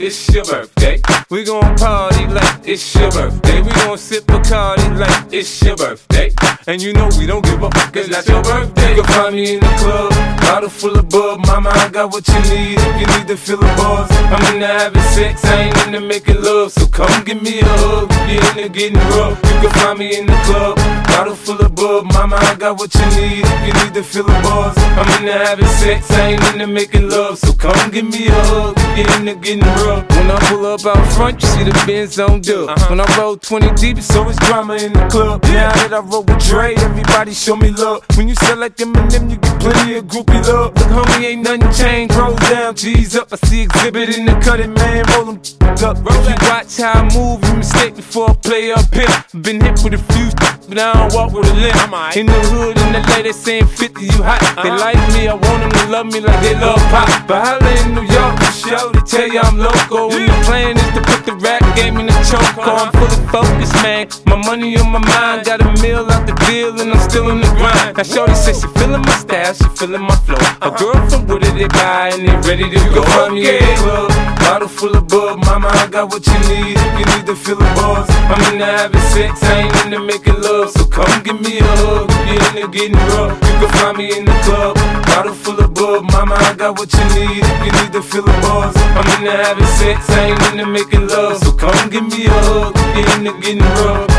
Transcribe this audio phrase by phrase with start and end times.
[0.00, 1.00] it's your birthday.
[1.28, 3.60] We gon' party like it's your birthday.
[3.60, 6.30] We gon' sip Bacardi like it's your birthday.
[6.66, 8.96] And you know we don't give a fuck, it's not your birthday.
[8.96, 10.10] You can find me in the club,
[10.40, 11.46] bottle full of bub.
[11.46, 14.10] Mama, I got what you need if you need to feel the buzz.
[14.10, 16.72] I'm into having sex, I ain't into making love.
[16.72, 19.36] So come give me a hug, you're into getting rough.
[19.44, 20.78] You can find me in the club,
[21.20, 22.04] bottle full of bub.
[22.12, 24.74] Mama, I got what you need if you need to feel the buzz.
[24.96, 27.38] I'm into having sex, I ain't into making love.
[27.38, 30.08] So come give me a hug, you're into getting rough.
[30.16, 32.70] When I pull up out front, you see the Benz on dub.
[32.70, 32.86] Uh-huh.
[32.88, 35.42] When I roll 20 deep, it's always drama in the club.
[35.44, 38.02] Now that I roll with Dre, everybody show me love.
[38.16, 40.74] When you sell like Eminem, you get plenty of groupie love.
[40.74, 42.14] Look, homie, ain't nothing changed.
[42.14, 43.28] Roll down, G's up.
[43.32, 45.04] I see Xzibit in the cutting, man.
[45.12, 45.40] Roll them
[45.84, 45.96] up.
[45.98, 49.24] If you watch how I move, you mistake before I play up here.
[49.42, 50.28] Been hit with a few,
[50.70, 51.74] but I don't walk with a limp.
[52.16, 54.38] In the hood, in the lady saying 50, you hot.
[54.62, 57.10] They like me, I want them to love me like they love pop.
[57.26, 60.14] But holla in New York, show, they tell you I'm local.
[60.14, 62.54] When the plan is to put the rap game in the choke.
[62.62, 64.06] I'm fully focused, man.
[64.30, 67.42] My money on my mind, got a meal out the deal, and I'm still in
[67.42, 67.98] the grind.
[67.98, 70.38] Now, Shorty says she feeling my style, she feeling my flow.
[70.62, 73.02] A girl from Wooded, they buy, and they ready to go.
[73.10, 74.14] Find me in the club,
[74.50, 75.38] bottle full of bub.
[75.46, 78.10] Mama, I got what you need if you need to feel the buzz.
[78.26, 80.70] I'm in into having sex, I ain't in into making love.
[80.70, 83.38] So come give me a hug if you're into getting rough.
[83.46, 84.74] You can find me in the club,
[85.06, 86.02] bottle full of bub.
[86.10, 88.74] Mama, I got what you need if you need to feel the buzz.
[88.98, 91.38] I'm in into having sex, I ain't in into making love.
[91.38, 94.10] So come give me a hug if you're into getting rough.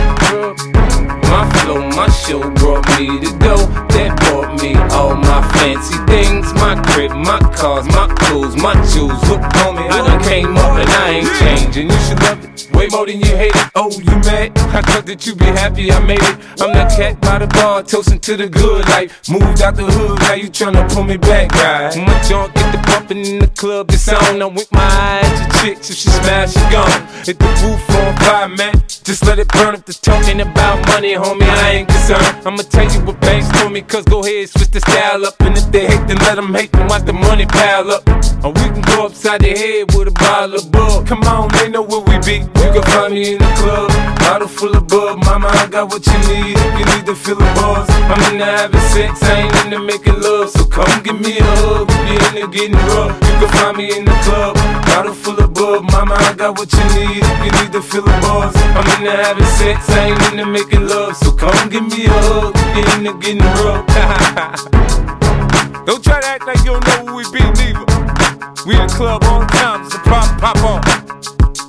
[1.28, 3.56] My flow, my show brought me to go.
[3.96, 6.54] That brought me all my fancy things.
[6.56, 7.88] My crib, my cars,
[8.22, 9.30] my clothes, my jewels.
[9.30, 11.90] Look, homie, I done came up and I ain't changing.
[11.90, 13.72] You should love it way more than you hate it.
[13.76, 14.58] Oh, you mad?
[14.74, 16.36] I thought that you be happy I made it.
[16.62, 19.30] I'm that cat by the bar, toasting to the good life.
[19.30, 21.96] Moved out the hood, now you tryna pull me back, guy.
[22.06, 24.42] My junk get the bumping in the club, it's on.
[24.42, 27.02] I'm with my eyes to chicks, if she smash, she gone.
[27.26, 28.74] Hit the roof on fire, man.
[29.04, 31.44] Just let it burn if the talking about money, homie.
[31.44, 32.48] I ain't concerned.
[32.48, 35.40] I'ma tell you what Banks told me, cause go ahead, switch the style up.
[35.42, 35.88] And if they
[36.22, 38.08] let them hate, then watch the money pile up.
[38.44, 41.08] Or we can go upside the head with a bottle of bug.
[41.08, 42.42] Come on, they know where we be.
[42.42, 45.24] You can find me in the club, bottle full of bug.
[45.26, 47.86] Mama, I got what you need if you need to feel the buzz.
[48.10, 50.50] I'm into having sex, I ain't into making love.
[50.50, 53.14] So come give me a hug if you're into getting rough.
[53.22, 54.56] You can find me in the club,
[54.90, 55.84] bottle full of bug.
[55.92, 58.56] Mama, I got what you need if you need to feel the buzz.
[58.74, 61.16] I'm into having sex, I ain't into making love.
[61.18, 65.08] So come give me a hug if you're into getting rough.
[65.86, 67.86] don't try to act like you don't know who we be, neither.
[68.66, 70.82] We in the club all the time, it's a pop on.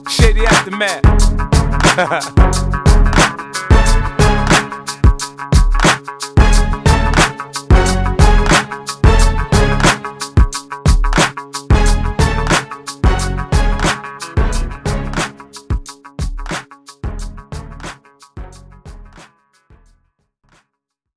[0.08, 1.02] Shady Aftermath.